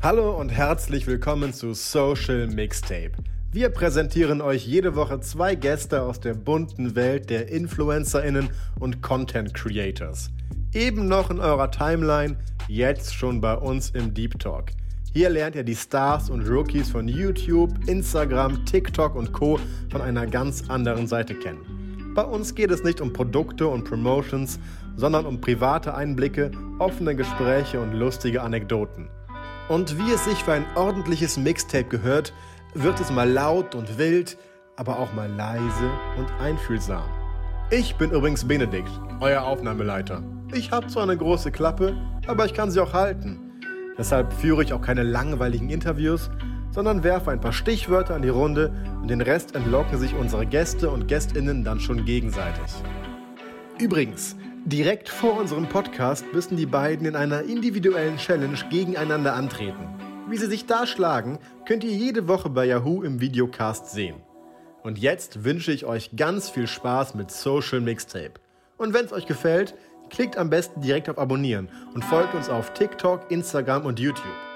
Hallo 0.00 0.38
und 0.38 0.50
herzlich 0.50 1.06
willkommen 1.06 1.52
zu 1.52 1.74
Social 1.74 2.46
Mixtape. 2.46 3.12
Wir 3.50 3.68
präsentieren 3.70 4.40
euch 4.40 4.66
jede 4.66 4.94
Woche 4.94 5.20
zwei 5.20 5.54
Gäste 5.54 6.02
aus 6.02 6.20
der 6.20 6.34
bunten 6.34 6.94
Welt 6.94 7.30
der 7.30 7.48
InfluencerInnen 7.48 8.50
und 8.78 9.02
Content 9.02 9.54
Creators. 9.54 10.30
Eben 10.72 11.08
noch 11.08 11.30
in 11.30 11.40
eurer 11.40 11.70
Timeline, 11.70 12.36
jetzt 12.68 13.14
schon 13.14 13.40
bei 13.40 13.54
uns 13.54 13.90
im 13.90 14.14
Deep 14.14 14.38
Talk. 14.38 14.70
Hier 15.12 15.30
lernt 15.30 15.56
ihr 15.56 15.64
die 15.64 15.74
Stars 15.74 16.30
und 16.30 16.48
Rookies 16.48 16.90
von 16.90 17.08
YouTube, 17.08 17.72
Instagram, 17.88 18.64
TikTok 18.66 19.16
und 19.16 19.32
Co. 19.32 19.58
von 19.90 20.00
einer 20.00 20.26
ganz 20.26 20.68
anderen 20.68 21.06
Seite 21.06 21.34
kennen. 21.34 21.77
Bei 22.14 22.22
uns 22.22 22.54
geht 22.54 22.70
es 22.70 22.82
nicht 22.82 23.00
um 23.00 23.12
Produkte 23.12 23.68
und 23.68 23.84
Promotions, 23.84 24.58
sondern 24.96 25.26
um 25.26 25.40
private 25.40 25.94
Einblicke, 25.94 26.50
offene 26.78 27.14
Gespräche 27.14 27.80
und 27.80 27.92
lustige 27.92 28.42
Anekdoten. 28.42 29.08
Und 29.68 29.98
wie 29.98 30.12
es 30.12 30.24
sich 30.24 30.42
für 30.42 30.52
ein 30.52 30.64
ordentliches 30.74 31.36
Mixtape 31.36 31.84
gehört, 31.84 32.32
wird 32.74 32.98
es 33.00 33.10
mal 33.10 33.30
laut 33.30 33.74
und 33.74 33.98
wild, 33.98 34.38
aber 34.76 34.98
auch 34.98 35.12
mal 35.12 35.30
leise 35.30 35.90
und 36.16 36.30
einfühlsam. 36.40 37.08
Ich 37.70 37.96
bin 37.96 38.10
übrigens 38.10 38.46
Benedikt, 38.46 38.90
euer 39.20 39.42
Aufnahmeleiter. 39.42 40.22
Ich 40.54 40.72
habe 40.72 40.86
zwar 40.86 41.02
eine 41.02 41.16
große 41.16 41.52
Klappe, 41.52 41.96
aber 42.26 42.46
ich 42.46 42.54
kann 42.54 42.70
sie 42.70 42.80
auch 42.80 42.94
halten. 42.94 43.38
Deshalb 43.98 44.32
führe 44.32 44.62
ich 44.62 44.72
auch 44.72 44.80
keine 44.80 45.02
langweiligen 45.02 45.68
Interviews, 45.68 46.30
sondern 46.70 47.02
werfe 47.02 47.30
ein 47.30 47.40
paar 47.40 47.52
Stichwörter 47.52 48.16
in 48.16 48.22
die 48.22 48.28
Runde 48.28 48.72
und 49.00 49.08
den 49.08 49.20
Rest 49.20 49.54
entlocken 49.54 49.98
sich 49.98 50.14
unsere 50.14 50.46
Gäste 50.46 50.90
und 50.90 51.08
Gästinnen 51.08 51.64
dann 51.64 51.80
schon 51.80 52.04
gegenseitig. 52.04 52.64
Übrigens, 53.78 54.36
direkt 54.64 55.08
vor 55.08 55.38
unserem 55.38 55.68
Podcast 55.68 56.24
müssen 56.32 56.56
die 56.56 56.66
beiden 56.66 57.06
in 57.06 57.16
einer 57.16 57.42
individuellen 57.42 58.16
Challenge 58.16 58.58
gegeneinander 58.70 59.34
antreten. 59.34 59.88
Wie 60.28 60.36
sie 60.36 60.46
sich 60.46 60.66
da 60.66 60.86
schlagen, 60.86 61.38
könnt 61.64 61.84
ihr 61.84 61.92
jede 61.92 62.28
Woche 62.28 62.50
bei 62.50 62.66
Yahoo 62.66 63.02
im 63.02 63.20
Videocast 63.20 63.90
sehen. 63.90 64.16
Und 64.82 64.98
jetzt 64.98 65.44
wünsche 65.44 65.72
ich 65.72 65.86
euch 65.86 66.16
ganz 66.16 66.50
viel 66.50 66.66
Spaß 66.66 67.14
mit 67.14 67.30
Social 67.30 67.80
Mixtape. 67.80 68.34
Und 68.76 68.94
wenn 68.94 69.06
es 69.06 69.12
euch 69.12 69.26
gefällt, 69.26 69.74
klickt 70.10 70.36
am 70.36 70.50
besten 70.50 70.80
direkt 70.80 71.08
auf 71.08 71.18
Abonnieren 71.18 71.68
und 71.94 72.04
folgt 72.04 72.34
uns 72.34 72.48
auf 72.48 72.72
TikTok, 72.74 73.30
Instagram 73.30 73.86
und 73.86 74.00
YouTube. 74.00 74.47